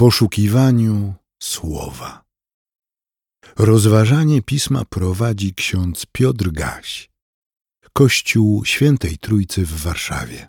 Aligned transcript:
poszukiwaniu 0.00 1.14
słowa. 1.42 2.22
Rozważanie 3.58 4.42
pisma 4.42 4.82
prowadzi 4.90 5.54
ksiądz 5.54 6.06
Piotr 6.12 6.50
Gaś, 6.50 7.10
Kościół 7.92 8.64
Świętej 8.64 9.18
Trójcy 9.18 9.66
w 9.66 9.82
Warszawie. 9.82 10.48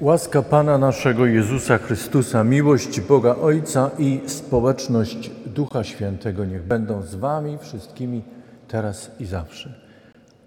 Łaska 0.00 0.42
Pana 0.42 0.78
naszego 0.78 1.26
Jezusa 1.26 1.78
Chrystusa, 1.78 2.44
miłość 2.44 3.00
Boga 3.00 3.36
Ojca 3.36 3.90
i 3.98 4.20
społeczność 4.26 5.30
Ducha 5.46 5.84
Świętego 5.84 6.44
niech 6.44 6.62
będą 6.62 7.02
z 7.02 7.14
Wami 7.14 7.58
wszystkimi 7.58 8.22
teraz 8.68 9.10
i 9.20 9.24
zawsze. 9.24 9.80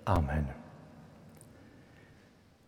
Amen. 0.06 0.46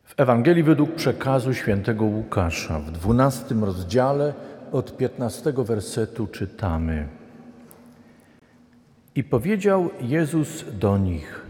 W 0.04 0.20
Ewangelii 0.20 0.64
według 0.64 0.96
przekazu 0.96 1.54
świętego 1.54 2.06
Łukasza 2.06 2.80
w 2.80 2.92
dwunastym 2.92 3.64
rozdziale 3.64 4.34
od 4.76 4.98
piętnastego 4.98 5.64
wersetu 5.64 6.28
czytamy. 6.28 7.08
I 9.16 9.24
powiedział 9.24 9.90
Jezus 10.02 10.66
do 10.80 10.98
nich: 10.98 11.46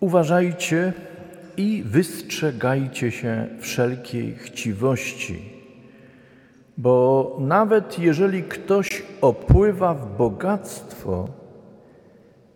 Uważajcie 0.00 0.92
i 1.56 1.82
wystrzegajcie 1.86 3.10
się 3.10 3.46
wszelkiej 3.60 4.34
chciwości, 4.34 5.52
bo 6.78 7.36
nawet 7.40 7.98
jeżeli 7.98 8.42
ktoś 8.42 9.02
opływa 9.20 9.94
w 9.94 10.16
bogactwo, 10.16 11.28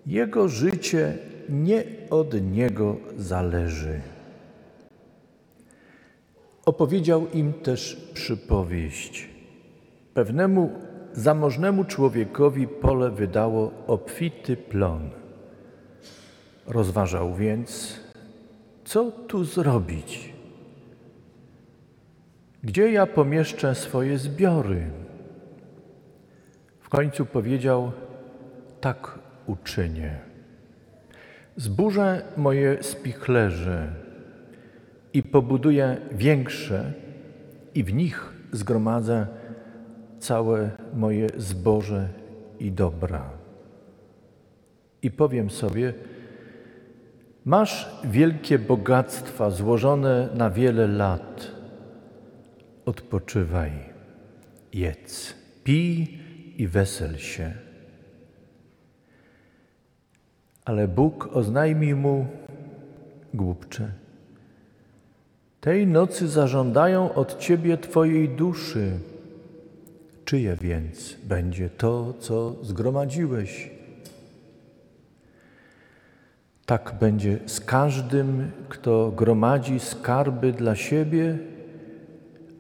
jego 0.07 0.49
życie 0.49 1.19
nie 1.49 1.85
od 2.10 2.51
niego 2.52 2.96
zależy. 3.16 4.01
Opowiedział 6.65 7.27
im 7.35 7.52
też 7.52 8.10
przypowieść. 8.15 9.38
Pewnemu 10.19 10.71
zamożnemu 11.13 11.85
człowiekowi 11.85 12.69
pole 12.69 13.11
wydało 13.11 13.73
obfity 13.87 14.57
plon. 14.57 15.10
Rozważał 16.66 17.35
więc, 17.35 18.01
co 18.85 19.10
tu 19.10 19.45
zrobić? 19.45 20.33
Gdzie 22.65 22.93
ja 22.93 23.07
pomieszczę 23.07 23.75
swoje 23.75 24.19
zbiory? 24.19 24.91
W 26.80 26.88
końcu 26.88 27.27
powiedział: 27.27 27.93
Tak 28.80 29.19
uczynię. 29.47 30.19
Zburzę 31.57 32.23
moje 32.37 32.82
spichlerze 32.82 33.93
i 35.13 35.23
pobuduję 35.23 35.97
większe, 36.13 36.93
i 37.75 37.85
w 37.85 37.95
nich 37.95 38.32
zgromadzę 38.53 39.27
całe 40.19 40.71
moje 40.95 41.29
zboże 41.37 42.09
i 42.61 42.73
dobra. 42.73 43.30
I 45.02 45.10
powiem 45.10 45.51
sobie, 45.51 45.95
masz 47.45 48.01
wielkie 48.05 48.59
bogactwa 48.59 49.51
złożone 49.51 50.29
na 50.35 50.51
wiele 50.51 50.87
lat. 50.87 51.51
Odpoczywaj, 52.85 53.73
jedz, 54.73 55.35
pij 55.65 56.19
i 56.57 56.69
wesel 56.69 57.16
się. 57.16 57.53
Ale 60.65 60.88
Bóg 60.88 61.29
oznajmi 61.32 61.95
mu, 61.95 62.27
głupcze, 63.35 63.93
tej 65.60 65.87
nocy 65.87 66.28
zażądają 66.28 67.15
od 67.15 67.38
ciebie 67.38 67.78
Twojej 67.78 68.28
duszy 68.28 68.99
Czyje 70.28 70.56
więc 70.56 71.16
będzie 71.25 71.71
to, 71.71 72.15
co 72.21 72.56
zgromadziłeś? 72.62 73.71
Tak 76.66 76.94
będzie 77.00 77.38
z 77.47 77.60
każdym, 77.60 78.50
kto 78.69 79.12
gromadzi 79.16 79.80
skarby 79.80 80.53
dla 80.53 80.76
siebie, 80.76 81.38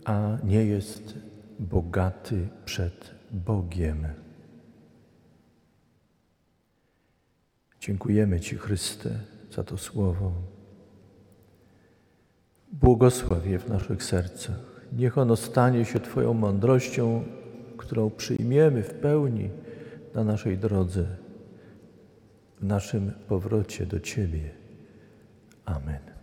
a 0.04 0.36
nie 0.44 0.64
jest 0.64 1.14
bogaty 1.58 2.48
przed 2.64 3.10
Bogiem. 3.30 4.06
Dziękujemy 7.80 8.40
Ci, 8.40 8.56
Chryste, 8.56 9.10
za 9.52 9.64
to 9.64 9.78
słowo. 9.78 10.32
Błogosław 12.72 13.46
je 13.46 13.58
w 13.58 13.68
naszych 13.68 14.04
sercach. 14.04 14.56
Niech 14.92 15.18
ono 15.18 15.36
stanie 15.36 15.84
się 15.84 16.00
Twoją 16.00 16.34
mądrością 16.34 17.24
którą 17.78 18.10
przyjmiemy 18.10 18.82
w 18.82 18.94
pełni 18.94 19.50
na 20.14 20.24
naszej 20.24 20.58
drodze, 20.58 21.06
w 22.60 22.64
naszym 22.64 23.12
powrocie 23.28 23.86
do 23.86 24.00
Ciebie. 24.00 24.50
Amen. 25.64 26.17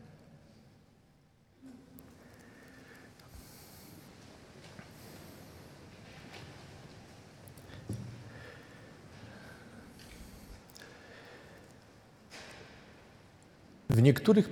W 13.95 14.01
niektórych 14.01 14.49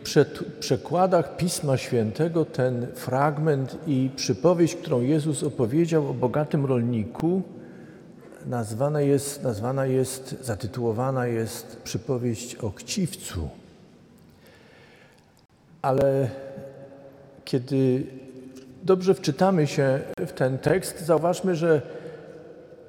przekładach 0.59 1.37
Pisma 1.37 1.77
Świętego 1.77 2.45
ten 2.45 2.87
fragment 2.95 3.77
i 3.87 4.09
przypowieść, 4.15 4.75
którą 4.75 5.01
Jezus 5.01 5.43
opowiedział 5.43 6.09
o 6.09 6.13
bogatym 6.13 6.65
rolniku, 6.65 7.41
nazwana 8.45 9.01
jest, 9.01 9.43
nazwana 9.43 9.85
jest 9.85 10.35
zatytułowana 10.41 11.27
jest 11.27 11.81
przypowieść 11.83 12.55
o 12.55 12.71
chciwcu. 12.71 13.49
Ale 15.81 16.29
kiedy 17.45 18.07
dobrze 18.83 19.13
wczytamy 19.13 19.67
się 19.67 19.99
w 20.17 20.31
ten 20.31 20.57
tekst, 20.57 21.05
zauważmy, 21.05 21.55
że 21.55 21.81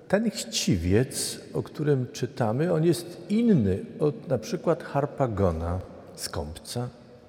ten 0.08 0.30
chciwiec, 0.30 1.40
o 1.54 1.62
którym 1.62 2.06
czytamy, 2.12 2.72
on 2.72 2.84
jest 2.84 3.30
inny 3.30 3.78
od 3.98 4.28
na 4.28 4.38
przykład 4.38 4.82
Harpagona 4.82 5.93
skąpca 6.16 6.88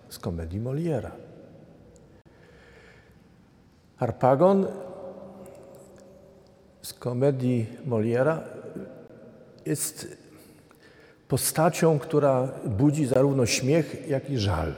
z 0.09 0.19
komedii 0.19 0.59
Moliera. 0.59 1.11
Harpagon 3.97 4.67
z 6.81 6.93
komedii 6.93 7.65
Moliera 7.85 8.43
jest 9.65 10.17
postacią, 11.27 11.99
która 11.99 12.47
budzi 12.65 13.05
zarówno 13.05 13.45
śmiech, 13.45 14.07
jak 14.07 14.29
i 14.29 14.37
żal. 14.37 14.73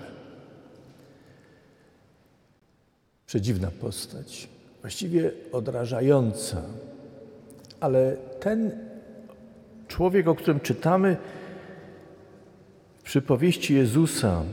Przedziwna 3.25 3.71
postać, 3.71 4.49
właściwie 4.81 5.31
odrażająca, 5.51 6.61
ale 7.79 8.17
ten 8.39 8.71
człowiek, 9.87 10.27
o 10.27 10.35
którym 10.35 10.59
czytamy, 10.59 11.17
przypowieści 13.07 13.75
Jezusa 13.75 14.43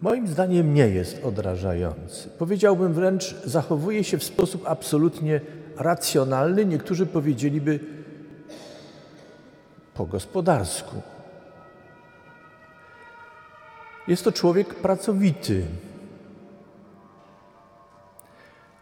moim 0.00 0.28
zdaniem 0.28 0.74
nie 0.74 0.88
jest 0.88 1.24
odrażający. 1.24 2.28
Powiedziałbym 2.38 2.92
wręcz, 2.92 3.34
zachowuje 3.44 4.04
się 4.04 4.18
w 4.18 4.24
sposób 4.24 4.62
absolutnie 4.66 5.40
racjonalny. 5.76 6.66
Niektórzy 6.66 7.06
powiedzieliby 7.06 7.80
po 9.94 10.06
gospodarsku. 10.06 11.02
Jest 14.08 14.24
to 14.24 14.32
człowiek 14.32 14.74
pracowity, 14.74 15.64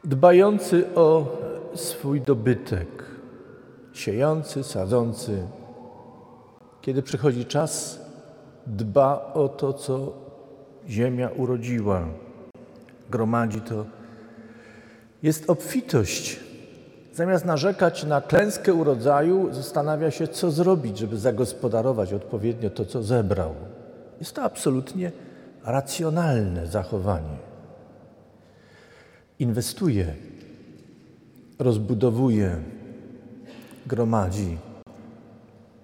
dbający 0.04 0.94
o 0.94 1.39
swój 1.74 2.21
dobytek, 2.21 3.04
siejący, 3.92 4.65
sadzący, 4.65 5.47
kiedy 6.82 7.03
przychodzi 7.03 7.44
czas, 7.44 8.00
dba 8.66 9.32
o 9.34 9.48
to, 9.48 9.72
co 9.72 10.12
ziemia 10.88 11.28
urodziła, 11.28 12.06
gromadzi 13.10 13.60
to. 13.60 13.84
Jest 15.22 15.50
obfitość. 15.50 16.41
Zamiast 17.12 17.44
narzekać 17.44 18.04
na 18.04 18.21
klęskę 18.21 18.74
urodzaju, 18.74 19.53
zastanawia 19.53 20.10
się, 20.10 20.28
co 20.28 20.50
zrobić, 20.50 20.98
żeby 20.98 21.18
zagospodarować 21.18 22.12
odpowiednio 22.12 22.71
to, 22.71 22.84
co 22.84 23.03
zebrał. 23.03 23.54
Jest 24.18 24.34
to 24.34 24.42
absolutnie 24.42 25.12
racjonalne 25.65 26.66
zachowanie. 26.66 27.36
Inwestuje, 29.38 30.15
rozbudowuje, 31.59 32.56
gromadzi 33.86 34.59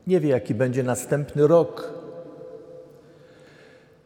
nie 0.06 0.20
wie, 0.20 0.28
jaki 0.28 0.54
będzie 0.54 0.82
następny 0.82 1.46
rok. 1.46 1.92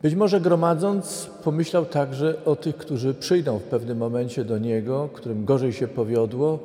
Być 0.03 0.15
może 0.15 0.41
gromadząc, 0.41 1.31
pomyślał 1.45 1.87
także 1.87 2.45
o 2.45 2.57
tych, 2.57 2.77
którzy 2.77 3.15
przyjdą 3.15 3.59
w 3.59 3.63
pewnym 3.63 3.99
momencie 3.99 4.45
do 4.45 4.59
niego, 4.59 5.09
którym 5.13 5.45
gorzej 5.45 5.73
się 5.73 5.89
powiodło 5.89 6.59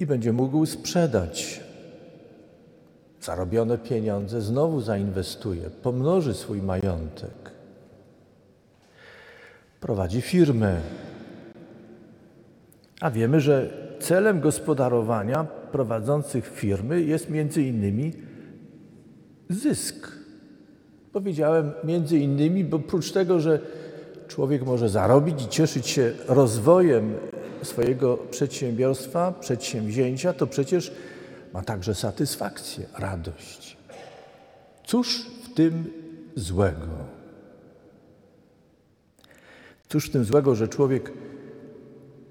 i 0.00 0.06
będzie 0.06 0.32
mógł 0.32 0.66
sprzedać 0.66 1.60
zarobione 3.20 3.78
pieniądze, 3.78 4.40
znowu 4.40 4.80
zainwestuje, 4.80 5.70
pomnoży 5.70 6.34
swój 6.34 6.62
majątek. 6.62 7.50
Prowadzi 9.80 10.20
firmę. 10.20 10.80
A 13.00 13.10
wiemy, 13.10 13.40
że 13.40 13.70
celem 14.00 14.40
gospodarowania 14.40 15.46
prowadzących 15.72 16.48
firmy 16.54 17.02
jest 17.02 17.30
między 17.30 17.62
innymi 17.62 18.12
zysk. 19.50 20.12
Powiedziałem 21.12 21.72
między 21.84 22.18
innymi, 22.18 22.64
bo 22.64 22.76
oprócz 22.76 23.12
tego, 23.12 23.40
że 23.40 23.60
człowiek 24.28 24.66
może 24.66 24.88
zarobić 24.88 25.42
i 25.42 25.48
cieszyć 25.48 25.86
się 25.86 26.12
rozwojem 26.28 27.14
swojego 27.62 28.16
przedsiębiorstwa, 28.16 29.32
przedsięwzięcia, 29.32 30.32
to 30.32 30.46
przecież 30.46 30.92
ma 31.52 31.62
także 31.62 31.94
satysfakcję, 31.94 32.86
radość. 32.98 33.76
Cóż 34.84 35.26
w 35.44 35.54
tym 35.54 35.84
złego? 36.36 36.86
Cóż 39.88 40.08
w 40.08 40.12
tym 40.12 40.24
złego, 40.24 40.54
że 40.54 40.68
człowiek 40.68 41.12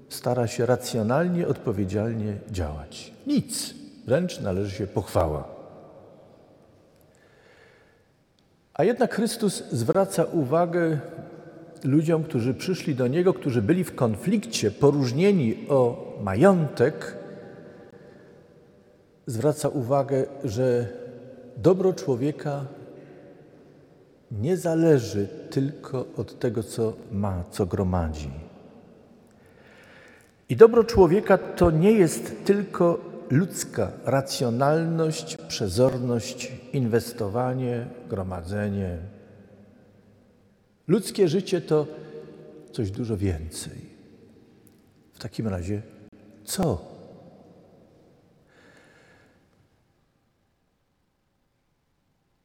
stara 0.08 0.46
się 0.46 0.66
racjonalnie, 0.66 1.48
odpowiedzialnie 1.48 2.36
działać? 2.50 3.12
Nic, 3.26 3.74
wręcz 4.06 4.40
należy 4.40 4.76
się 4.76 4.86
pochwała. 4.86 5.48
A 8.74 8.84
jednak 8.84 9.14
Chrystus 9.14 9.62
zwraca 9.72 10.24
uwagę 10.24 10.98
ludziom, 11.84 12.24
którzy 12.24 12.54
przyszli 12.54 12.94
do 12.94 13.06
Niego, 13.06 13.34
którzy 13.34 13.62
byli 13.62 13.84
w 13.84 13.94
konflikcie, 13.94 14.70
poróżnieni 14.70 15.66
o 15.68 16.08
majątek, 16.22 17.16
zwraca 19.26 19.68
uwagę, 19.68 20.26
że 20.44 20.86
dobro 21.56 21.92
człowieka 21.92 22.64
nie 24.32 24.56
zależy 24.56 25.28
tylko 25.50 26.04
od 26.16 26.38
tego, 26.38 26.62
co 26.62 26.92
ma, 27.12 27.44
co 27.50 27.66
gromadzi. 27.66 28.47
I 30.48 30.56
dobro 30.56 30.84
człowieka 30.84 31.38
to 31.38 31.70
nie 31.70 31.92
jest 31.92 32.44
tylko 32.44 33.00
ludzka 33.30 33.92
racjonalność, 34.04 35.36
przezorność, 35.48 36.52
inwestowanie, 36.72 37.86
gromadzenie. 38.08 38.98
Ludzkie 40.88 41.28
życie 41.28 41.60
to 41.60 41.86
coś 42.72 42.90
dużo 42.90 43.16
więcej. 43.16 43.88
W 45.12 45.18
takim 45.18 45.48
razie, 45.48 45.82
co? 46.44 46.88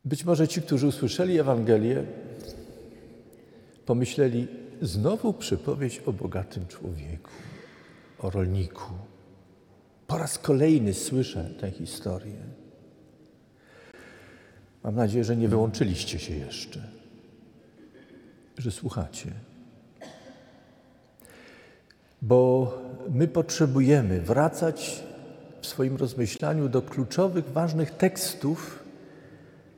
Być 0.05 0.25
może 0.25 0.47
ci, 0.47 0.61
którzy 0.61 0.87
usłyszeli 0.87 1.39
Ewangelię, 1.39 2.03
pomyśleli, 3.85 4.47
znowu 4.81 5.33
przypowieść 5.33 5.99
o 5.99 6.13
bogatym 6.13 6.67
człowieku, 6.67 7.31
o 8.23 8.29
rolniku. 8.29 8.93
Po 10.07 10.17
raz 10.17 10.37
kolejny 10.37 10.93
słyszę 10.93 11.49
tę 11.59 11.71
historię. 11.71 12.37
Mam 14.83 14.95
nadzieję, 14.95 15.23
że 15.23 15.37
nie 15.37 15.47
wyłączyliście 15.47 16.19
się 16.19 16.35
jeszcze, 16.35 16.81
że 18.57 18.71
słuchacie. 18.71 19.31
Bo 22.21 22.73
my 23.09 23.27
potrzebujemy 23.27 24.21
wracać 24.21 25.03
w 25.61 25.67
swoim 25.67 25.95
rozmyślaniu 25.95 26.69
do 26.69 26.81
kluczowych, 26.81 27.51
ważnych 27.51 27.91
tekstów, 27.91 28.83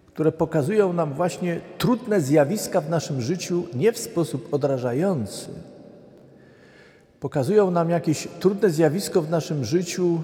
które 0.08 0.32
pokazują 0.32 0.94
nam 0.94 1.14
właśnie 1.14 1.62
trudne 1.78 2.22
zjawiska 2.22 2.82
w 2.82 2.90
naszym 2.90 3.22
życiu 3.22 3.68
nie 3.74 3.92
w 3.92 3.98
sposób 3.98 4.54
odrażający, 4.54 5.50
pokazują 7.26 7.72
nam 7.72 7.90
jakieś 7.90 8.28
trudne 8.40 8.70
zjawisko 8.70 9.22
w 9.22 9.30
naszym 9.30 9.66
życiu 9.66 10.24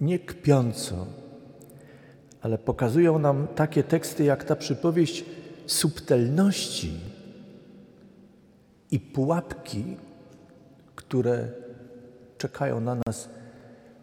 nie 0.00 0.18
kpiąco, 0.18 1.06
ale 2.40 2.58
pokazują 2.58 3.18
nam 3.18 3.46
takie 3.54 3.82
teksty 3.82 4.24
jak 4.24 4.44
ta 4.44 4.56
przypowieść 4.56 5.24
subtelności 5.66 7.00
i 8.90 9.00
pułapki, 9.00 9.96
które 10.94 11.48
czekają 12.38 12.80
na 12.80 12.94
nas 13.06 13.28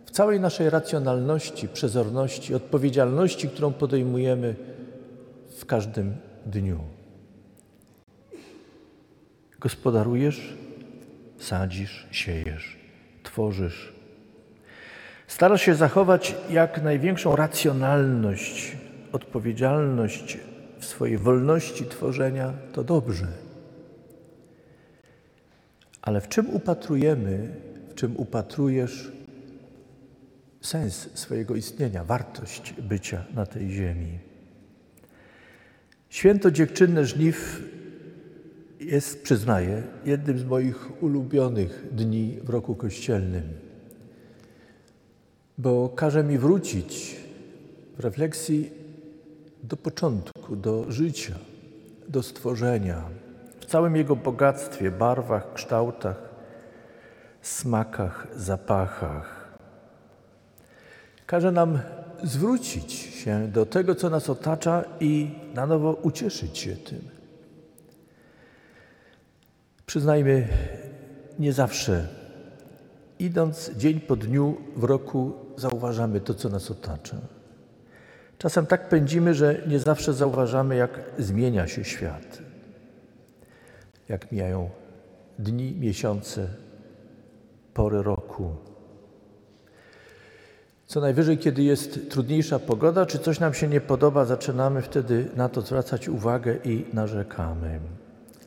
w 0.05 0.11
całej 0.11 0.39
naszej 0.39 0.69
racjonalności, 0.69 1.67
przezorności, 1.67 2.55
odpowiedzialności, 2.55 3.49
którą 3.49 3.73
podejmujemy 3.73 4.55
w 5.57 5.65
każdym 5.65 6.15
dniu. 6.45 6.79
Gospodarujesz 9.59 10.64
sadzisz, 11.39 12.07
siejesz, 12.11 12.77
tworzysz. 13.23 13.93
Starasz 15.27 15.61
się 15.61 15.75
zachować 15.75 16.35
jak 16.49 16.83
największą 16.83 17.35
racjonalność, 17.35 18.77
odpowiedzialność 19.11 20.37
w 20.79 20.85
swojej 20.85 21.17
wolności 21.17 21.85
tworzenia, 21.85 22.53
to 22.73 22.83
dobrze. 22.83 23.27
Ale 26.01 26.21
w 26.21 26.27
czym 26.27 26.49
upatrujemy, 26.49 27.49
w 27.89 27.95
czym 27.95 28.17
upatrujesz 28.17 29.11
sens 30.61 31.09
swojego 31.13 31.55
istnienia, 31.55 32.03
wartość 32.03 32.73
bycia 32.73 33.25
na 33.33 33.45
tej 33.45 33.69
ziemi? 33.69 34.19
Święto 36.09 36.51
dziekczynne 36.51 37.05
żniw 37.05 37.61
jest, 38.85 39.23
przyznaję, 39.23 39.83
jednym 40.05 40.39
z 40.39 40.45
moich 40.45 41.03
ulubionych 41.03 41.87
dni 41.91 42.39
w 42.43 42.49
roku 42.49 42.75
kościelnym, 42.75 43.43
bo 45.57 45.89
każe 45.89 46.23
mi 46.23 46.37
wrócić 46.37 47.15
w 47.97 47.99
refleksji 47.99 48.71
do 49.63 49.77
początku, 49.77 50.55
do 50.55 50.91
życia, 50.91 51.35
do 52.07 52.23
stworzenia, 52.23 53.03
w 53.59 53.65
całym 53.65 53.95
jego 53.95 54.15
bogactwie, 54.15 54.91
barwach, 54.91 55.53
kształtach, 55.53 56.29
smakach, 57.41 58.27
zapachach. 58.35 59.57
Każe 61.25 61.51
nam 61.51 61.79
zwrócić 62.23 62.93
się 62.93 63.47
do 63.47 63.65
tego, 63.65 63.95
co 63.95 64.09
nas 64.09 64.29
otacza 64.29 64.83
i 64.99 65.31
na 65.53 65.65
nowo 65.65 65.93
ucieszyć 65.93 66.57
się 66.57 66.75
tym. 66.75 67.14
Przyznajmy, 69.95 70.47
nie 71.39 71.53
zawsze, 71.53 72.07
idąc 73.19 73.71
dzień 73.77 73.99
po 73.99 74.15
dniu 74.15 74.57
w 74.75 74.83
roku, 74.83 75.33
zauważamy 75.57 76.21
to, 76.21 76.33
co 76.33 76.49
nas 76.49 76.71
otacza. 76.71 77.17
Czasem 78.37 78.65
tak 78.65 78.89
pędzimy, 78.89 79.33
że 79.33 79.61
nie 79.67 79.79
zawsze 79.79 80.13
zauważamy, 80.13 80.75
jak 80.75 80.99
zmienia 81.19 81.67
się 81.67 81.83
świat, 81.83 82.39
jak 84.09 84.31
mijają 84.31 84.69
dni, 85.39 85.75
miesiące, 85.79 86.47
pory 87.73 88.03
roku. 88.03 88.55
Co 90.85 91.01
najwyżej, 91.01 91.37
kiedy 91.37 91.63
jest 91.63 92.09
trudniejsza 92.09 92.59
pogoda, 92.59 93.05
czy 93.05 93.19
coś 93.19 93.39
nam 93.39 93.53
się 93.53 93.67
nie 93.67 93.81
podoba, 93.81 94.25
zaczynamy 94.25 94.81
wtedy 94.81 95.29
na 95.35 95.49
to 95.49 95.61
zwracać 95.61 96.09
uwagę 96.09 96.55
i 96.63 96.85
narzekamy. 96.93 97.79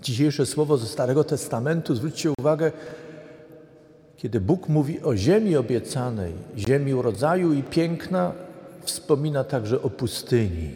Dzisiejsze 0.02 0.46
słowo 0.46 0.76
ze 0.76 0.86
Starego 0.86 1.24
Testamentu, 1.24 1.94
zwróćcie 1.94 2.32
uwagę, 2.38 2.72
kiedy 4.16 4.40
Bóg 4.40 4.68
mówi 4.68 5.02
o 5.02 5.16
ziemi 5.16 5.56
obiecanej, 5.56 6.32
ziemi 6.56 6.94
urodzaju 6.94 7.52
i 7.52 7.62
piękna, 7.62 8.32
wspomina 8.82 9.44
także 9.44 9.82
o 9.82 9.90
pustyni 9.90 10.74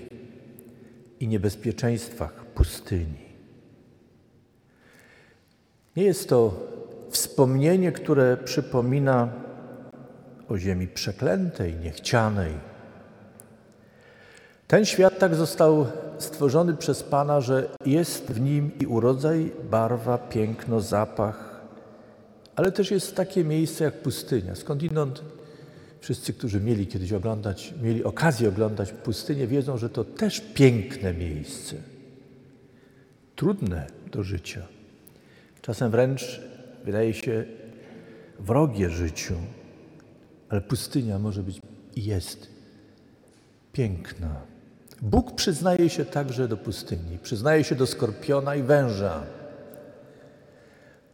i 1.20 1.28
niebezpieczeństwach 1.28 2.44
pustyni. 2.44 3.22
Nie 5.96 6.04
jest 6.04 6.28
to 6.28 6.54
wspomnienie, 7.10 7.92
które 7.92 8.36
przypomina 8.36 9.28
o 10.48 10.58
ziemi 10.58 10.88
przeklętej, 10.88 11.74
niechcianej. 11.74 12.71
Ten 14.72 14.84
świat 14.84 15.18
tak 15.18 15.34
został 15.34 15.86
stworzony 16.18 16.76
przez 16.76 17.02
Pana, 17.02 17.40
że 17.40 17.68
jest 17.86 18.32
w 18.32 18.40
nim 18.40 18.70
i 18.80 18.86
urodzaj, 18.86 19.52
barwa, 19.70 20.18
piękno, 20.18 20.80
zapach, 20.80 21.60
ale 22.56 22.72
też 22.72 22.90
jest 22.90 23.16
takie 23.16 23.44
miejsce 23.44 23.84
jak 23.84 24.02
pustynia. 24.02 24.54
Skądinąd 24.54 25.22
wszyscy, 26.00 26.32
którzy 26.32 26.60
mieli 26.60 26.86
kiedyś 26.86 27.12
oglądać, 27.12 27.74
mieli 27.82 28.04
okazję 28.04 28.48
oglądać 28.48 28.92
pustynię, 28.92 29.46
wiedzą, 29.46 29.76
że 29.76 29.90
to 29.90 30.04
też 30.04 30.40
piękne 30.40 31.14
miejsce. 31.14 31.76
trudne 33.36 33.86
do 34.12 34.22
życia. 34.22 34.66
Czasem 35.62 35.90
wręcz 35.90 36.40
wydaje 36.84 37.14
się 37.14 37.44
wrogie 38.38 38.90
życiu, 38.90 39.34
ale 40.48 40.60
pustynia 40.60 41.18
może 41.18 41.42
być 41.42 41.60
i 41.96 42.04
jest 42.04 42.46
piękna. 43.72 44.51
Bóg 45.02 45.34
przyznaje 45.34 45.90
się 45.90 46.04
także 46.04 46.48
do 46.48 46.56
pustyni, 46.56 47.18
przyznaje 47.22 47.64
się 47.64 47.74
do 47.74 47.86
skorpiona 47.86 48.54
i 48.54 48.62
węża. 48.62 49.22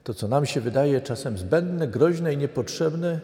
To, 0.04 0.14
co 0.14 0.28
nam 0.28 0.46
się 0.46 0.60
wydaje 0.60 1.00
czasem 1.00 1.38
zbędne, 1.38 1.88
groźne 1.88 2.32
i 2.32 2.36
niepotrzebne, 2.36 3.20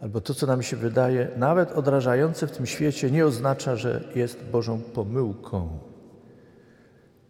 albo 0.00 0.20
to, 0.20 0.34
co 0.34 0.46
nam 0.46 0.62
się 0.62 0.76
wydaje 0.76 1.28
nawet 1.36 1.72
odrażające 1.72 2.46
w 2.46 2.50
tym 2.50 2.66
świecie, 2.66 3.10
nie 3.10 3.26
oznacza, 3.26 3.76
że 3.76 4.04
jest 4.14 4.44
Bożą 4.44 4.80
pomyłką. 4.80 5.78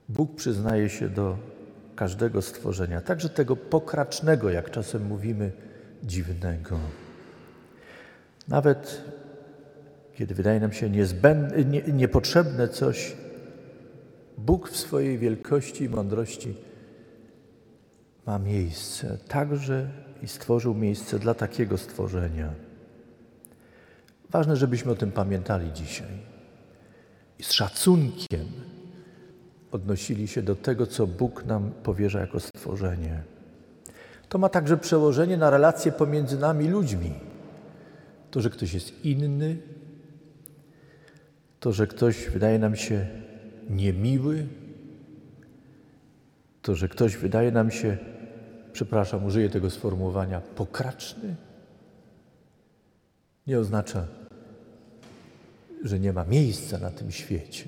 Bóg 0.08 0.34
przyznaje 0.34 0.88
się 0.88 1.08
do 1.08 1.36
każdego 1.96 2.42
stworzenia, 2.42 3.00
także 3.00 3.28
tego 3.28 3.56
pokracznego, 3.56 4.50
jak 4.50 4.70
czasem 4.70 5.06
mówimy, 5.06 5.52
dziwnego. 6.04 6.78
Nawet 8.48 9.02
kiedy 10.16 10.34
wydaje 10.34 10.60
nam 10.60 10.72
się 10.72 10.90
niezbędne, 10.90 11.64
nie, 11.64 11.82
niepotrzebne 11.82 12.68
coś, 12.68 13.16
Bóg 14.38 14.68
w 14.68 14.76
swojej 14.76 15.18
wielkości 15.18 15.84
i 15.84 15.88
mądrości 15.88 16.54
ma 18.26 18.38
miejsce 18.38 19.18
także 19.28 19.90
i 20.22 20.28
stworzył 20.28 20.74
miejsce 20.74 21.18
dla 21.18 21.34
takiego 21.34 21.78
stworzenia. 21.78 22.52
Ważne, 24.30 24.56
żebyśmy 24.56 24.92
o 24.92 24.94
tym 24.94 25.12
pamiętali 25.12 25.72
dzisiaj 25.72 26.36
i 27.38 27.42
z 27.42 27.52
szacunkiem 27.52 28.46
odnosili 29.72 30.28
się 30.28 30.42
do 30.42 30.56
tego, 30.56 30.86
co 30.86 31.06
Bóg 31.06 31.44
nam 31.44 31.70
powierza 31.82 32.20
jako 32.20 32.40
stworzenie. 32.40 33.22
To 34.28 34.38
ma 34.38 34.48
także 34.48 34.76
przełożenie 34.76 35.36
na 35.36 35.50
relacje 35.50 35.92
pomiędzy 35.92 36.38
nami 36.38 36.68
ludźmi. 36.68 37.12
To, 38.30 38.40
że 38.40 38.50
ktoś 38.50 38.74
jest 38.74 39.04
inny, 39.04 39.58
to, 41.60 41.72
że 41.72 41.86
ktoś 41.86 42.28
wydaje 42.28 42.58
nam 42.58 42.76
się 42.76 43.06
niemiły, 43.70 44.46
to, 46.62 46.74
że 46.74 46.88
ktoś 46.88 47.16
wydaje 47.16 47.52
nam 47.52 47.70
się, 47.70 47.98
przepraszam, 48.72 49.24
użyję 49.24 49.50
tego 49.50 49.70
sformułowania, 49.70 50.40
pokraczny, 50.40 51.36
nie 53.46 53.58
oznacza, 53.58 54.06
że 55.84 56.00
nie 56.00 56.12
ma 56.12 56.24
miejsca 56.24 56.78
na 56.78 56.90
tym 56.90 57.10
świecie. 57.10 57.64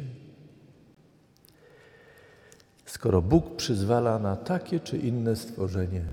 Skoro 2.86 3.22
Bóg 3.22 3.56
przyzwala 3.56 4.18
na 4.18 4.36
takie 4.36 4.80
czy 4.80 4.98
inne 4.98 5.36
stworzenie, 5.36 6.04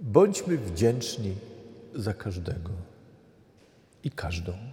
bądźmy 0.00 0.58
wdzięczni 0.58 1.34
za 1.94 2.14
każdego 2.14 2.70
i 4.04 4.10
każdą. 4.10 4.71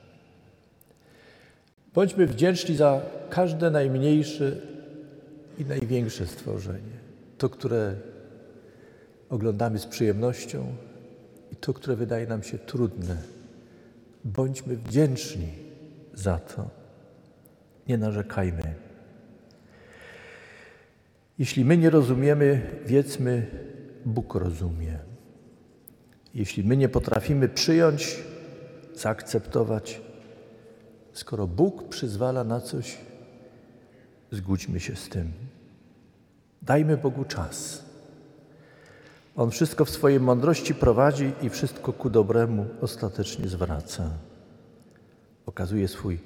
Bądźmy 2.00 2.28
wdzięczni 2.28 2.76
za 2.76 3.02
każde 3.30 3.72
najmniejsze 3.72 4.56
i 5.58 5.66
największe 5.66 6.28
stworzenie. 6.28 6.98
To, 7.38 7.50
które 7.50 7.96
oglądamy 9.30 9.80
z 9.80 9.86
przyjemnością 9.86 10.76
i 11.52 11.56
to, 11.56 11.74
które 11.74 11.96
wydaje 11.96 12.28
nam 12.28 12.44
się 12.44 12.58
trudne. 12.58 13.18
Bądźmy 14.24 14.76
wdzięczni 14.76 15.48
za 16.14 16.38
to. 16.38 16.70
Nie 17.88 17.98
narzekajmy. 17.98 18.74
Jeśli 21.40 21.66
my 21.66 21.78
nie 21.78 21.90
rozumiemy, 21.90 22.62
wiedzmy, 22.86 23.48
Bóg 24.06 24.36
rozumie. 24.36 25.00
Jeśli 26.34 26.64
my 26.64 26.78
nie 26.78 26.90
potrafimy 26.90 27.50
przyjąć, 27.50 28.20
zaakceptować, 28.96 30.09
skoro 31.20 31.48
Bóg 31.48 31.90
przyzwala 31.90 32.44
na 32.44 32.62
coś, 32.62 32.98
zgódźmy 34.32 34.80
się 34.80 34.96
z 34.96 35.10
tym. 35.10 35.32
Dajmy 36.62 36.98
Bogu 36.98 37.26
czas. 37.26 37.84
On 39.36 39.52
wszystko 39.52 39.86
w 39.86 39.90
swojej 39.90 40.20
mądrości 40.20 40.76
prowadzi 40.76 41.32
i 41.42 41.50
wszystko 41.50 41.94
ku 41.94 42.10
dobremu 42.10 42.66
ostatecznie 42.82 43.48
zwraca. 43.48 44.10
Okazuje 45.46 45.88
swój 45.88 46.20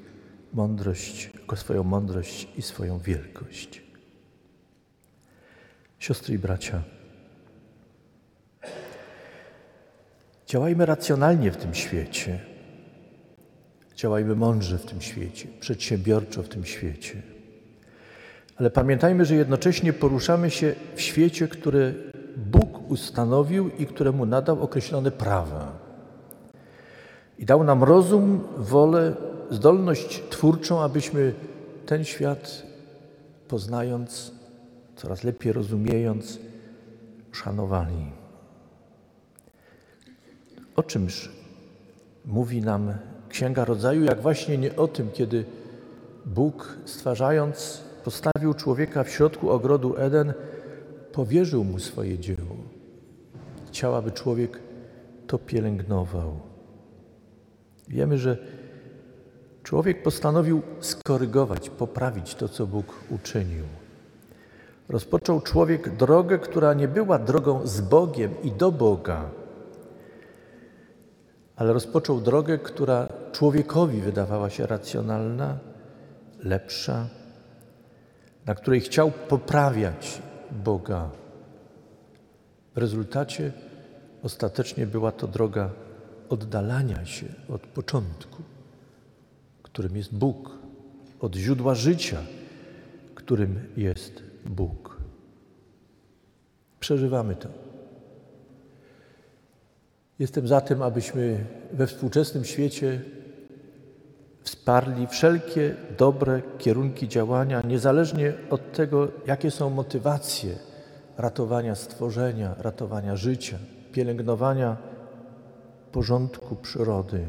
mądrość, 0.53 1.31
swoją 1.55 1.83
mądrość 1.83 2.47
i 2.57 2.61
swoją 2.61 2.99
wielkość. 2.99 3.81
Siostry 5.99 6.35
i 6.35 6.39
bracia, 6.39 6.83
działajmy 10.47 10.85
racjonalnie 10.85 11.51
w 11.51 11.57
tym 11.57 11.73
świecie. 11.73 12.52
Działajmy 14.03 14.35
mądrze 14.35 14.77
w 14.77 14.85
tym 14.85 15.01
świecie, 15.01 15.47
przedsiębiorczo 15.59 16.43
w 16.43 16.49
tym 16.49 16.65
świecie. 16.65 17.21
Ale 18.55 18.69
pamiętajmy, 18.69 19.25
że 19.25 19.35
jednocześnie 19.35 19.93
poruszamy 19.93 20.51
się 20.51 20.75
w 20.95 21.01
świecie, 21.01 21.47
który 21.47 22.11
Bóg 22.37 22.91
ustanowił 22.91 23.69
i 23.79 23.85
któremu 23.85 24.25
nadał 24.25 24.63
określone 24.63 25.11
prawa. 25.11 25.79
I 27.39 27.45
dał 27.45 27.63
nam 27.63 27.83
rozum, 27.83 28.43
wolę, 28.57 29.15
zdolność 29.51 30.23
twórczą, 30.29 30.81
abyśmy 30.81 31.33
ten 31.85 32.05
świat 32.05 32.63
poznając, 33.47 34.31
coraz 34.95 35.23
lepiej 35.23 35.53
rozumiejąc, 35.53 36.39
szanowali. 37.31 38.11
O 40.75 40.83
czymż 40.83 41.31
mówi 42.25 42.61
nam 42.61 42.93
Księga 43.33 43.65
Rodzaju, 43.65 44.03
jak 44.03 44.21
właśnie 44.21 44.57
nie 44.57 44.75
o 44.75 44.87
tym, 44.87 45.11
kiedy 45.11 45.45
Bóg 46.25 46.77
stwarzając, 46.85 47.81
postawił 48.03 48.53
człowieka 48.53 49.03
w 49.03 49.09
środku 49.09 49.49
ogrodu 49.49 49.97
Eden, 49.97 50.33
powierzył 51.11 51.63
mu 51.63 51.79
swoje 51.79 52.19
dzieło. 52.19 52.55
Chciał, 53.67 53.95
aby 53.95 54.11
człowiek 54.11 54.59
to 55.27 55.37
pielęgnował. 55.37 56.39
Wiemy, 57.87 58.17
że 58.17 58.37
człowiek 59.63 60.03
postanowił 60.03 60.61
skorygować, 60.79 61.69
poprawić 61.69 62.35
to, 62.35 62.49
co 62.49 62.67
Bóg 62.67 62.85
uczynił. 63.09 63.65
Rozpoczął 64.89 65.41
człowiek 65.41 65.95
drogę, 65.95 66.39
która 66.39 66.73
nie 66.73 66.87
była 66.87 67.19
drogą 67.19 67.67
z 67.67 67.81
Bogiem 67.81 68.31
i 68.43 68.51
do 68.51 68.71
Boga, 68.71 69.29
ale 71.55 71.73
rozpoczął 71.73 72.21
drogę, 72.21 72.57
która 72.57 73.22
człowiekowi 73.33 74.01
wydawała 74.01 74.49
się 74.49 74.65
racjonalna, 74.67 75.59
lepsza, 76.39 77.07
na 78.45 78.55
której 78.55 78.81
chciał 78.81 79.11
poprawiać 79.11 80.21
Boga. 80.51 81.09
W 82.75 82.77
rezultacie 82.77 83.51
ostatecznie 84.23 84.87
była 84.87 85.11
to 85.11 85.27
droga 85.27 85.69
oddalania 86.29 87.05
się 87.05 87.25
od 87.49 87.61
początku, 87.61 88.43
którym 89.63 89.95
jest 89.95 90.15
Bóg, 90.15 90.57
od 91.19 91.35
źródła 91.35 91.75
życia, 91.75 92.17
którym 93.15 93.59
jest 93.77 94.23
Bóg. 94.45 94.97
Przeżywamy 96.79 97.35
to. 97.35 97.49
Jestem 100.19 100.47
za 100.47 100.61
tym, 100.61 100.81
abyśmy 100.81 101.45
we 101.71 101.87
współczesnym 101.87 102.45
świecie 102.45 103.01
wsparli 104.43 105.07
wszelkie 105.07 105.75
dobre 105.97 106.41
kierunki 106.57 107.07
działania, 107.07 107.61
niezależnie 107.61 108.33
od 108.49 108.71
tego, 108.71 109.07
jakie 109.27 109.51
są 109.51 109.69
motywacje 109.69 110.55
ratowania 111.17 111.75
stworzenia, 111.75 112.55
ratowania 112.57 113.15
życia, 113.15 113.57
pielęgnowania 113.91 114.77
porządku 115.91 116.55
przyrody. 116.55 117.25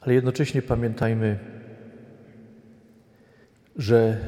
Ale 0.00 0.14
jednocześnie 0.14 0.62
pamiętajmy, 0.62 1.38
że 3.76 4.18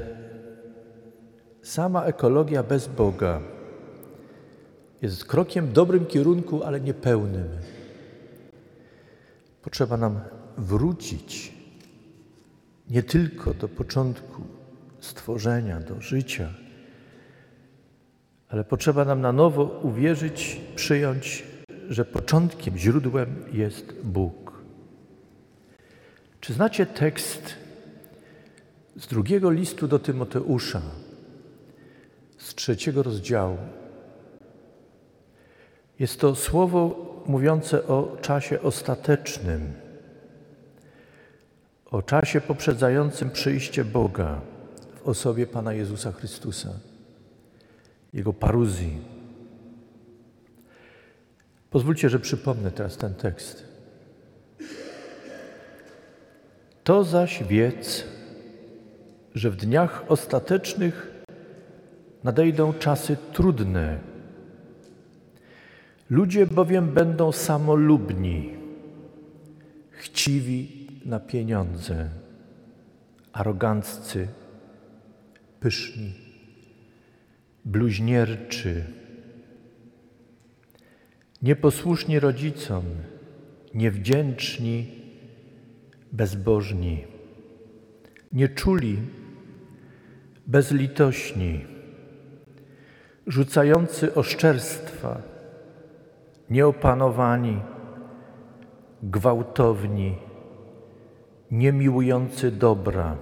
sama 1.63 2.05
ekologia 2.05 2.63
bez 2.63 2.89
Boga 2.89 3.41
jest 5.03 5.25
krokiem 5.25 5.67
w 5.67 5.73
dobrym 5.73 6.07
kierunku, 6.07 6.63
ale 6.63 6.81
niepełnym. 6.81 7.49
Potrzeba 9.65 9.97
nam 9.97 10.21
wrócić 10.59 11.53
nie 12.91 13.03
tylko 13.03 13.55
do 13.55 13.69
początku 13.69 14.43
stworzenia, 15.01 15.81
do 15.81 16.01
życia, 16.01 16.55
ale 18.49 18.65
potrzeba 18.65 19.05
nam 19.05 19.21
na 19.21 19.33
nowo 19.33 19.81
uwierzyć, 19.83 20.61
przyjąć, 20.75 21.45
że 21.89 22.05
początkiem, 22.05 22.79
źródłem 22.79 23.45
jest 23.53 23.95
Bóg. 24.03 24.53
Czy 26.41 26.53
znacie 26.53 26.87
tekst 26.87 27.55
z 28.97 29.07
drugiego 29.07 29.51
listu 29.51 29.89
do 29.89 29.99
Tymoteusza, 29.99 30.83
z 32.39 32.55
trzeciego 32.55 33.03
rozdziału. 33.03 33.59
Jest 35.99 36.21
to 36.21 36.35
słowo 36.35 37.14
mówiące 37.27 37.87
o 37.87 38.17
czasie 38.21 38.63
ostatecznym, 38.63 39.73
o 41.91 42.03
czasie 42.03 42.41
poprzedzającym 42.41 43.31
przyjście 43.31 43.85
Boga 43.85 44.41
w 44.95 45.09
osobie 45.09 45.47
Pana 45.47 45.73
Jezusa 45.73 46.13
Chrystusa, 46.13 46.71
Jego 48.13 48.33
paruzji. 48.33 48.99
Pozwólcie, 51.71 52.09
że 52.09 52.19
przypomnę 52.19 52.71
teraz 52.71 52.97
ten 52.97 53.15
tekst. 53.15 53.65
To 56.85 57.05
zaś 57.05 57.45
wiedz, 57.45 58.05
że 59.35 59.51
w 59.51 59.57
dniach 59.57 60.05
ostatecznych 60.09 61.11
nadejdą 62.25 62.73
czasy 62.73 63.17
trudne. 63.33 64.14
Ludzie 66.11 66.47
bowiem 66.47 66.89
będą 66.89 67.33
samolubni, 67.33 68.51
chciwi 69.91 70.87
na 71.05 71.21
pieniądze, 71.21 72.11
aroganccy, 73.33 74.29
pyszni, 75.61 76.13
bluźnierczy, 77.65 78.85
nieposłuszni 81.43 82.21
rodzicom, 82.21 82.85
niewdzięczni, 83.75 84.87
bezbożni, 86.13 87.05
nieczuli, 88.33 88.99
bezlitośni, 90.47 91.65
rzucający 93.27 94.15
oszczerstwa, 94.15 95.34
nieopanowani, 96.51 97.61
gwałtowni, 99.03 100.17
niemiłujący 101.51 102.51
dobra, 102.51 103.17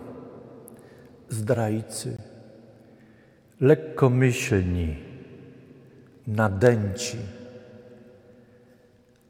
zdrajcy, 1.29 2.17
lekkomyślni, 3.61 4.97
nadęci, 6.27 7.19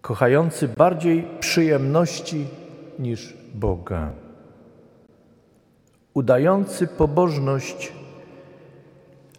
kochający 0.00 0.68
bardziej 0.68 1.28
przyjemności 1.40 2.46
niż 2.98 3.36
Boga, 3.54 4.12
udający 6.14 6.86
pobożność, 6.86 7.92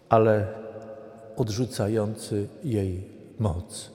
ale 0.10 0.48
odrzucający 1.36 2.48
jej 2.63 3.03
moc. 3.39 3.92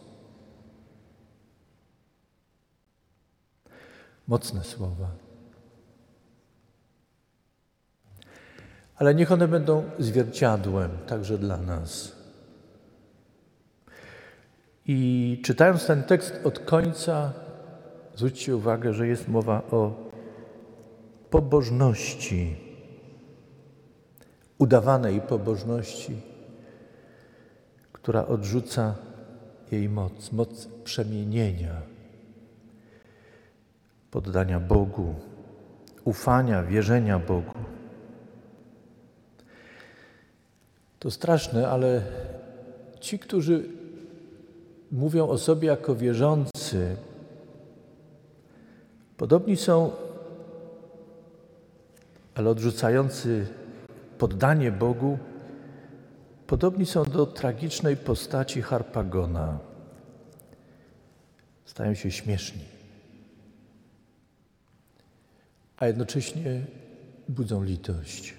Mocne 4.28 4.64
słowa. 4.64 5.08
Ale 8.96 9.14
niech 9.14 9.32
one 9.32 9.48
będą 9.48 9.84
zwierciadłem 9.98 10.90
także 11.06 11.38
dla 11.38 11.56
nas. 11.56 12.16
I 14.86 15.40
czytając 15.44 15.86
ten 15.86 16.02
tekst 16.02 16.40
od 16.44 16.58
końca, 16.58 17.32
zwróćcie 18.14 18.56
uwagę, 18.56 18.94
że 18.94 19.06
jest 19.06 19.28
mowa 19.28 19.62
o 19.70 20.10
pobożności, 21.30 22.56
udawanej 24.58 25.20
pobożności, 25.20 26.20
która 27.92 28.26
odrzuca 28.26 28.94
jej 29.70 29.88
moc, 29.88 30.32
moc 30.32 30.66
przemienienia, 30.84 31.87
poddania 34.10 34.60
Bogu, 34.60 35.14
ufania, 36.04 36.62
wierzenia 36.62 37.18
Bogu. 37.18 37.58
To 40.98 41.10
straszne, 41.10 41.68
ale 41.68 42.02
ci, 43.00 43.18
którzy 43.18 43.68
mówią 44.92 45.28
o 45.28 45.38
sobie 45.38 45.68
jako 45.68 45.94
wierzący, 45.94 46.96
podobni 49.16 49.56
są, 49.56 49.90
ale 52.34 52.50
odrzucający 52.50 53.46
poddanie 54.18 54.72
Bogu, 54.72 55.18
podobni 56.46 56.86
są 56.86 57.04
do 57.04 57.26
tragicznej 57.26 57.96
postaci 57.96 58.62
Harpagona. 58.62 59.58
Stają 61.64 61.94
się 61.94 62.10
śmieszni, 62.10 62.77
a 65.78 65.86
jednocześnie 65.86 66.66
budzą 67.28 67.64
litość 67.64 68.34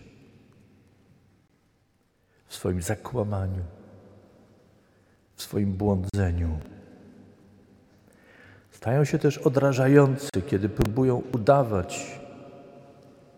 w 2.48 2.56
swoim 2.56 2.82
zakłamaniu, 2.82 3.64
w 5.36 5.42
swoim 5.42 5.74
błądzeniu. 5.74 6.60
Stają 8.72 9.06
się 9.06 9.20
też 9.20 9.38
odrażający, 9.38 10.30
kiedy 10.48 10.70
próbują 10.70 11.24
udawać, 11.34 12.20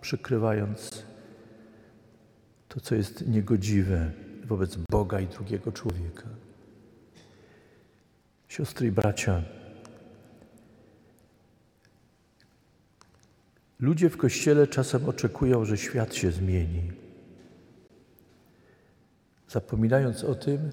przykrywając 0.02 1.06
to, 2.68 2.80
co 2.80 2.96
jest 2.96 3.28
niegodziwe 3.28 4.12
wobec 4.46 4.78
Boga 4.92 5.20
i 5.20 5.28
drugiego 5.28 5.72
człowieka. 5.72 6.28
Siostry 8.48 8.88
i 8.88 8.92
bracia, 8.92 9.44
ludzie 13.82 14.10
w 14.10 14.18
kościele 14.18 14.68
czasem 14.68 15.06
oczekują, 15.06 15.66
że 15.66 15.78
świat 15.78 16.16
się 16.16 16.32
zmieni, 16.32 16.92
zapominając 19.50 20.24
o 20.24 20.36
tym, 20.36 20.72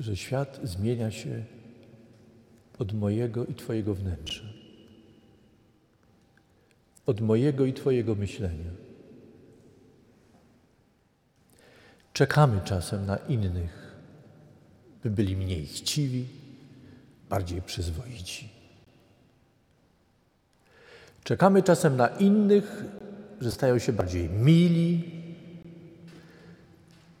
że 0.00 0.16
świat 0.16 0.60
zmienia 0.64 1.10
się 1.10 1.44
od 2.78 2.92
mojego 2.92 3.46
i 3.46 3.54
Twojego 3.54 3.94
wnętrza, 3.94 4.44
od 7.06 7.20
mojego 7.20 7.66
i 7.66 7.72
Twojego 7.72 8.14
myślenia. 8.14 8.70
Czekamy 12.12 12.60
czasem 12.64 13.06
na 13.06 13.16
innych, 13.16 13.96
by 15.02 15.10
byli 15.10 15.36
mniej 15.36 15.66
chciwi, 15.66 16.26
bardziej 17.28 17.62
przyzwoici. 17.62 18.61
Czekamy 21.24 21.62
czasem 21.62 21.96
na 21.96 22.08
innych, 22.08 22.84
że 23.40 23.50
stają 23.50 23.78
się 23.78 23.92
bardziej 23.92 24.30
mili, 24.30 25.10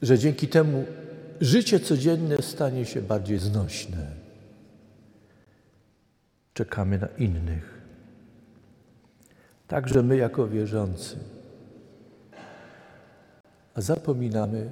że 0.02 0.18
dzięki 0.18 0.48
temu 0.48 0.84
życie 1.40 1.80
codzienne 1.80 2.42
stanie 2.42 2.84
się 2.86 3.02
bardziej 3.02 3.38
znośne. 3.38 4.06
Czekamy 6.54 6.98
na 6.98 7.06
innych. 7.06 7.82
Także 9.68 10.02
my, 10.02 10.16
jako 10.16 10.48
wierzący. 10.48 11.16
A 13.74 13.80
zapominamy, 13.80 14.70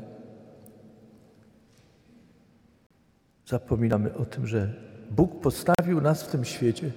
zapominamy 3.46 4.14
o 4.14 4.24
tym, 4.24 4.46
że 4.46 4.74
Bóg 5.10 5.40
postawił 5.40 6.00
nas 6.00 6.22
w 6.22 6.30
tym 6.30 6.44
świecie, 6.44 6.90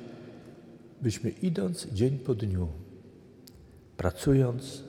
byśmy 1.03 1.29
idąc 1.29 1.87
dzień 1.93 2.19
po 2.19 2.35
dniu, 2.35 2.67
pracując, 3.97 4.83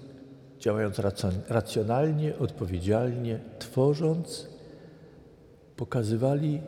działając 0.59 1.00
racjonalnie, 1.48 2.38
odpowiedzialnie, 2.38 3.38
tworząc, 3.59 4.48
pokazywali 5.77 6.61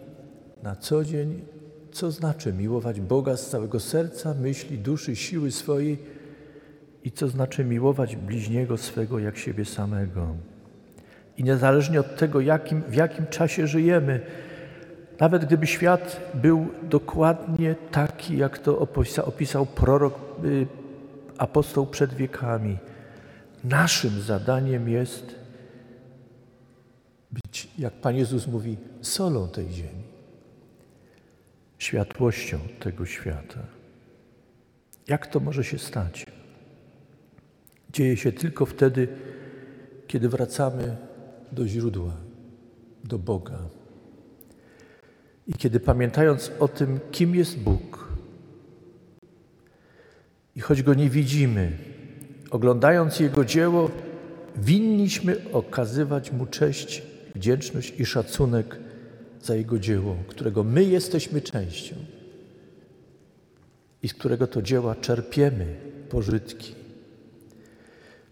na 0.62 0.76
co 0.76 1.04
dzień, 1.04 1.42
co 1.92 2.10
znaczy 2.10 2.52
miłować 2.52 3.00
Boga 3.00 3.36
z 3.36 3.50
całego 3.50 3.80
serca, 3.80 4.34
myśli, 4.34 4.78
duszy, 4.78 5.16
siły 5.16 5.50
swojej 5.50 5.98
i 7.04 7.12
co 7.12 7.28
znaczy 7.28 7.64
miłować 7.64 8.16
bliźniego 8.16 8.76
swego 8.76 9.18
jak 9.18 9.36
siebie 9.36 9.64
samego. 9.64 10.34
I 11.36 11.44
niezależnie 11.44 12.00
od 12.00 12.16
tego, 12.16 12.40
jakim, 12.40 12.82
w 12.82 12.94
jakim 12.94 13.26
czasie 13.26 13.66
żyjemy, 13.66 14.20
nawet 15.20 15.44
gdyby 15.44 15.66
świat 15.66 16.20
był 16.34 16.66
dokładnie 16.82 17.74
taki, 17.90 18.36
jak 18.36 18.58
to 18.58 18.78
opisał, 19.24 19.66
prorok, 19.66 20.14
y, 20.44 20.66
apostoł 21.38 21.86
przed 21.86 22.14
wiekami, 22.14 22.78
naszym 23.64 24.20
zadaniem 24.20 24.88
jest 24.88 25.34
być, 27.30 27.68
jak 27.78 27.92
Pan 27.92 28.16
Jezus 28.16 28.46
mówi, 28.46 28.76
solą 29.02 29.48
tej 29.48 29.72
ziemi, 29.72 30.02
światłością 31.78 32.58
tego 32.80 33.06
świata. 33.06 33.60
Jak 35.08 35.26
to 35.26 35.40
może 35.40 35.64
się 35.64 35.78
stać? 35.78 36.26
dzieje 37.96 38.16
się 38.16 38.32
tylko 38.32 38.66
wtedy, 38.66 39.08
kiedy 40.06 40.28
wracamy 40.28 40.96
do 41.52 41.68
źródła, 41.68 42.12
do 43.04 43.18
Boga. 43.18 43.58
I 45.46 45.54
kiedy 45.54 45.80
pamiętając 45.80 46.52
o 46.58 46.68
tym, 46.68 47.00
kim 47.10 47.34
jest 47.34 47.58
Bóg, 47.58 48.08
i 50.56 50.60
choć 50.60 50.82
go 50.82 50.94
nie 50.94 51.10
widzimy, 51.10 51.72
oglądając 52.50 53.20
Jego 53.20 53.44
dzieło, 53.44 53.90
winniśmy 54.56 55.36
okazywać 55.52 56.32
Mu 56.32 56.46
cześć, 56.46 57.02
wdzięczność 57.34 57.94
i 57.98 58.06
szacunek 58.06 58.76
za 59.42 59.54
Jego 59.54 59.78
dzieło, 59.78 60.16
którego 60.28 60.64
my 60.64 60.84
jesteśmy 60.84 61.40
częścią 61.40 61.96
i 64.02 64.08
z 64.08 64.14
którego 64.14 64.46
to 64.46 64.62
dzieła 64.62 64.94
czerpiemy 64.94 65.66
pożytki. 66.08 66.74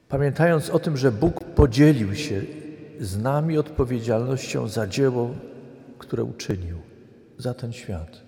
Pamiętając 0.09 0.71
o 0.71 0.79
tym, 0.79 0.97
że 0.97 1.13
Bóg 1.13 1.45
podzielił 1.45 2.15
się 2.15 2.43
z 3.01 3.19
nami 3.19 3.59
odpowiedzialnością 3.59 4.69
za 4.69 4.87
dzieło, 4.87 5.35
które 5.99 6.25
uczynił, 6.25 6.79
za 7.39 7.55
ten 7.55 7.73
świat. 7.73 8.23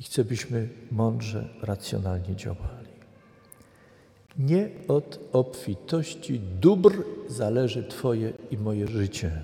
I 0.00 0.02
chce, 0.02 0.24
byśmy 0.24 0.68
mądrze, 0.90 1.48
racjonalnie 1.62 2.36
działali. 2.36 2.94
Nie 4.38 4.68
od 4.88 5.20
obfitości 5.32 6.40
dóbr 6.60 6.92
zależy 7.28 7.84
Twoje 7.84 8.32
i 8.50 8.58
moje 8.58 8.86
życie. 8.86 9.42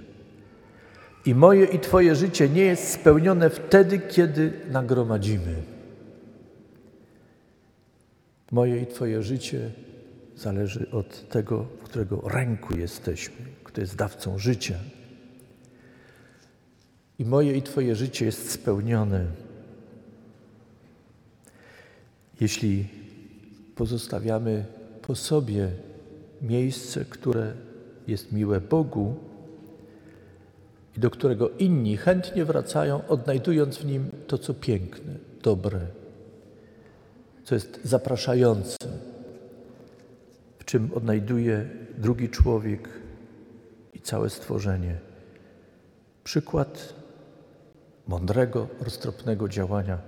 I 1.26 1.34
moje 1.34 1.64
i 1.64 1.78
Twoje 1.78 2.14
życie 2.14 2.48
nie 2.48 2.62
jest 2.62 2.90
spełnione 2.90 3.50
wtedy, 3.50 3.98
kiedy 3.98 4.52
nagromadzimy. 4.70 5.54
Moje 8.50 8.82
i 8.82 8.86
Twoje 8.86 9.22
życie 9.22 9.70
zależy 10.36 10.90
od 10.90 11.28
tego, 11.28 11.66
w 11.80 11.84
którego 11.84 12.20
ręku 12.28 12.76
jesteśmy, 12.76 13.36
kto 13.64 13.80
jest 13.80 13.96
dawcą 13.96 14.38
życia. 14.38 14.74
I 17.20 17.24
moje 17.24 17.56
i 17.56 17.62
Twoje 17.62 17.96
życie 17.96 18.24
jest 18.24 18.50
spełnione, 18.50 19.26
jeśli 22.40 22.88
pozostawiamy 23.74 24.64
po 25.02 25.14
sobie 25.14 25.70
miejsce, 26.42 27.04
które 27.04 27.52
jest 28.06 28.32
miłe 28.32 28.60
Bogu 28.60 29.14
i 30.96 31.00
do 31.00 31.10
którego 31.10 31.50
inni 31.50 31.96
chętnie 31.96 32.44
wracają, 32.44 33.06
odnajdując 33.08 33.78
w 33.78 33.84
nim 33.84 34.10
to, 34.26 34.38
co 34.38 34.54
piękne, 34.54 35.12
dobre, 35.42 35.80
co 37.44 37.54
jest 37.54 37.80
zapraszające, 37.84 38.76
w 40.58 40.64
czym 40.64 40.90
odnajduje 40.94 41.68
drugi 41.98 42.28
człowiek 42.28 42.88
i 43.94 44.00
całe 44.00 44.30
stworzenie. 44.30 44.98
Przykład 46.24 46.99
mądrego, 48.10 48.68
roztropnego 48.80 49.48
działania, 49.48 49.98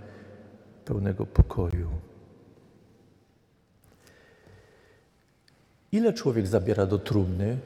pełnego 0.85 1.27
pokoju. 1.27 1.91
Ile 5.93 6.13
człowiek 6.13 6.47
zabiera 6.47 6.87
do 6.87 6.99
trumny? 6.99 7.59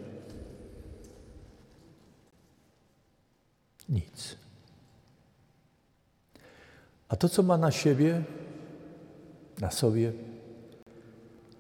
Nic. 3.88 4.37
A 7.09 7.16
to, 7.16 7.29
co 7.29 7.42
ma 7.42 7.57
na 7.59 7.70
siebie, 7.70 8.22
na 9.61 9.70
sobie, 9.70 10.12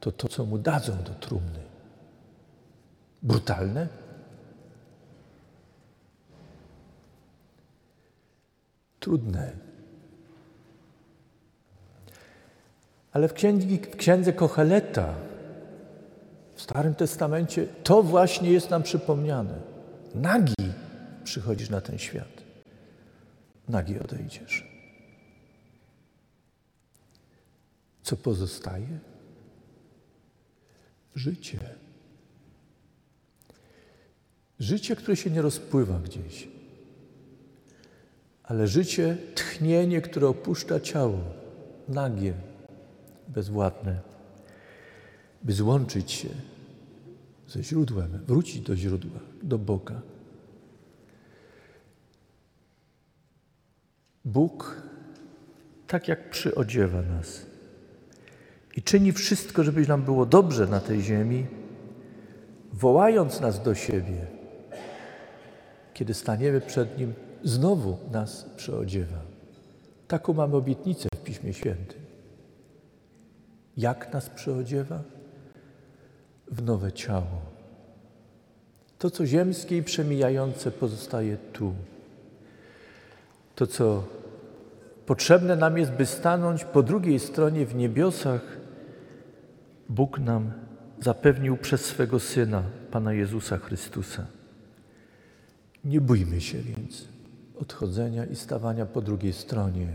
to 0.00 0.12
to, 0.12 0.28
co 0.28 0.44
mu 0.44 0.58
dadzą 0.58 0.92
do 1.02 1.14
trumny. 1.14 1.62
Brutalne? 3.22 3.88
Trudne. 9.06 9.52
Ale 13.12 13.28
w, 13.28 13.32
w 13.92 13.96
księdze 13.96 14.32
Kocheleta 14.32 15.14
w 16.54 16.62
Starym 16.62 16.94
Testamencie 16.94 17.66
to 17.66 18.02
właśnie 18.02 18.50
jest 18.50 18.70
nam 18.70 18.82
przypomniane. 18.82 19.60
Nagi 20.14 20.54
przychodzisz 21.24 21.70
na 21.70 21.80
ten 21.80 21.98
świat. 21.98 22.42
Nagi 23.68 23.98
odejdziesz. 24.00 24.68
Co 28.02 28.16
pozostaje? 28.16 28.98
Życie. 31.14 31.58
Życie, 34.60 34.96
które 34.96 35.16
się 35.16 35.30
nie 35.30 35.42
rozpływa 35.42 35.98
gdzieś, 35.98 36.55
ale 38.46 38.66
życie, 38.66 39.16
tchnienie, 39.34 40.00
które 40.00 40.28
opuszcza 40.28 40.80
ciało, 40.80 41.18
nagie, 41.88 42.34
bezwładne, 43.28 44.00
by 45.42 45.52
złączyć 45.52 46.12
się 46.12 46.28
ze 47.48 47.62
źródłem, 47.62 48.18
wrócić 48.26 48.60
do 48.60 48.76
źródła, 48.76 49.20
do 49.42 49.58
Boga. 49.58 50.00
Bóg 54.24 54.82
tak 55.86 56.08
jak 56.08 56.30
przyodziewa 56.30 57.02
nas 57.02 57.46
i 58.76 58.82
czyni 58.82 59.12
wszystko, 59.12 59.64
żeby 59.64 59.86
nam 59.86 60.02
było 60.02 60.26
dobrze 60.26 60.66
na 60.66 60.80
tej 60.80 61.00
ziemi, 61.00 61.46
wołając 62.72 63.40
nas 63.40 63.62
do 63.62 63.74
siebie, 63.74 64.26
kiedy 65.94 66.14
staniemy 66.14 66.60
przed 66.60 66.98
Nim, 66.98 67.14
znowu 67.46 67.98
nas 68.12 68.46
przyodziewa. 68.56 69.20
Taką 70.08 70.32
mamy 70.32 70.56
obietnicę 70.56 71.08
w 71.14 71.22
Piśmie 71.22 71.52
Świętym. 71.52 72.00
Jak 73.76 74.12
nas 74.12 74.30
przyodziewa? 74.30 75.02
W 76.50 76.62
nowe 76.62 76.92
ciało. 76.92 77.40
To, 78.98 79.10
co 79.10 79.26
ziemskie 79.26 79.76
i 79.76 79.82
przemijające, 79.82 80.70
pozostaje 80.70 81.36
tu. 81.52 81.74
To, 83.54 83.66
co 83.66 84.04
potrzebne 85.06 85.56
nam 85.56 85.78
jest, 85.78 85.92
by 85.92 86.06
stanąć 86.06 86.64
po 86.64 86.82
drugiej 86.82 87.18
stronie 87.18 87.66
w 87.66 87.74
niebiosach, 87.74 88.56
Bóg 89.88 90.18
nam 90.18 90.52
zapewnił 91.00 91.56
przez 91.56 91.84
swego 91.84 92.20
Syna, 92.20 92.62
Pana 92.90 93.12
Jezusa 93.12 93.58
Chrystusa. 93.58 94.26
Nie 95.84 96.00
bójmy 96.00 96.40
się 96.40 96.58
więc 96.58 97.15
odchodzenia 97.60 98.24
i 98.24 98.36
stawania 98.36 98.86
po 98.86 99.00
drugiej 99.00 99.32
stronie. 99.32 99.88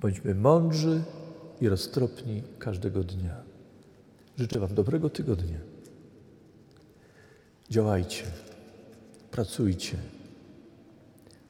Bądźmy 0.00 0.34
mądrzy 0.34 1.02
i 1.60 1.68
roztropni 1.68 2.42
każdego 2.58 3.04
dnia. 3.04 3.36
Życzę 4.36 4.60
Wam 4.60 4.74
dobrego 4.74 5.10
tygodnia. 5.10 5.58
Działajcie, 7.70 8.24
pracujcie, 9.30 9.96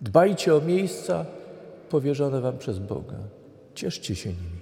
dbajcie 0.01 0.55
o 0.55 0.61
miejsca 0.61 1.27
powierzone 1.91 2.41
Wam 2.41 2.59
przez 2.59 2.79
Boga. 2.79 3.19
Cieszcie 3.75 4.17
się 4.17 4.29
nimi. 4.29 4.61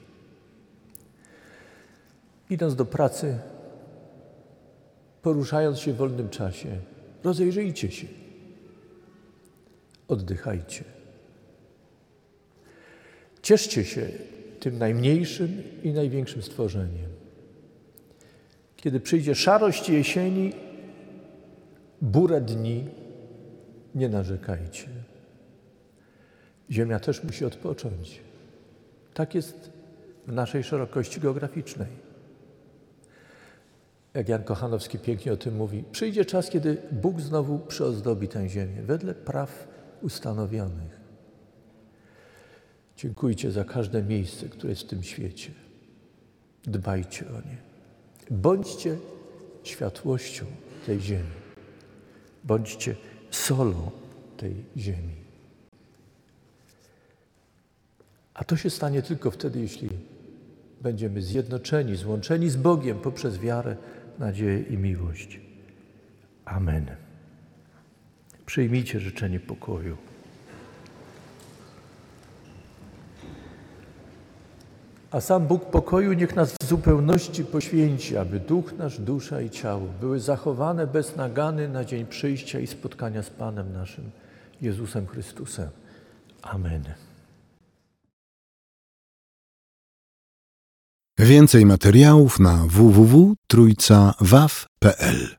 Idąc 2.51 2.75
do 2.75 2.85
pracy, 2.85 3.39
poruszając 5.23 5.79
się 5.79 5.93
w 5.93 5.97
wolnym 5.97 6.29
czasie, 6.29 6.69
rozejrzyjcie 7.25 7.91
się, 7.91 8.07
oddychajcie. 10.09 10.85
Cieszcie 13.43 13.85
się 13.85 14.09
tym 14.61 14.79
najmniejszym 14.79 15.63
i 15.83 15.93
największym 15.93 16.43
stworzeniem. 16.43 17.11
Kiedy 18.77 19.01
przyjdzie 19.01 19.35
szarość 19.35 19.89
jesieni, 19.89 20.53
burę 22.03 22.41
dni, 22.41 22.85
nie 23.95 24.09
narzekajcie. 24.09 24.89
Ziemia 26.71 27.01
też 27.01 27.25
musi 27.25 27.45
odpocząć. 27.45 28.21
Tak 29.15 29.35
jest 29.35 29.71
w 30.27 30.33
naszej 30.33 30.65
szerokości 30.65 31.21
geograficznej 31.21 32.05
jak 34.15 34.29
Jan 34.29 34.45
Kochanowski 34.45 34.99
pięknie 34.99 35.33
o 35.33 35.37
tym 35.37 35.57
mówi, 35.57 35.85
przyjdzie 35.93 36.25
czas, 36.25 36.51
kiedy 36.51 36.77
Bóg 36.93 37.21
znowu 37.21 37.59
przyozdobi 37.59 38.29
tę 38.29 38.49
ziemię 38.49 38.83
wedle 38.83 39.15
praw 39.15 39.69
ustanowionych. 40.05 41.01
Dziękujcie 42.97 43.51
za 43.51 43.65
każde 43.65 44.03
miejsce, 44.03 44.49
które 44.49 44.71
jest 44.71 44.83
w 44.83 44.87
tym 44.89 45.03
świecie. 45.03 45.51
Dbajcie 46.65 47.27
o 47.29 47.33
nie. 47.33 47.57
Bądźcie 48.31 48.97
światłością 49.63 50.45
tej 50.87 51.01
ziemi. 51.01 51.35
Bądźcie 52.45 52.97
solą 53.31 53.91
tej 54.37 54.55
ziemi. 54.77 55.15
A 58.35 58.45
to 58.45 58.57
się 58.57 58.71
stanie 58.71 59.03
tylko 59.03 59.31
wtedy, 59.31 59.61
jeśli 59.61 59.89
będziemy 60.81 61.23
zjednoczeni, 61.23 61.97
złączeni 61.97 62.51
z 62.51 62.57
Bogiem 62.57 62.99
poprzez 62.99 63.39
wiarę, 63.39 63.77
nadzieję 64.19 64.61
i 64.61 64.77
miłość. 64.79 65.41
Amen. 66.45 67.04
Przyjmijcie 68.55 69.01
życzenie 69.01 69.41
pokoju. 69.41 69.97
A 75.11 75.21
sam 75.21 75.47
Bóg 75.47 75.71
pokoju 75.71 76.13
niech 76.13 76.37
nas 76.37 76.55
w 76.63 76.65
zupełności 76.65 77.45
poświęci, 77.45 78.17
aby 78.17 78.41
duch 78.41 78.73
nasz, 78.73 79.01
dusza 79.01 79.41
i 79.41 79.51
ciało 79.51 79.87
były 80.01 80.21
zachowane 80.21 80.87
bez 80.87 81.17
nagany 81.17 81.69
na 81.69 81.85
dzień 81.85 82.07
przyjścia 82.07 82.61
i 82.61 82.67
spotkania 82.67 83.23
z 83.23 83.31
Panem 83.31 83.73
naszym, 83.73 84.11
Jezusem 84.63 85.07
Chrystusem. 85.07 85.69
Amen. 86.43 86.85
Więcej 91.19 91.67
materiałów 91.67 92.41
na 92.41 92.67
www.trójcawaw.pl 92.67 95.37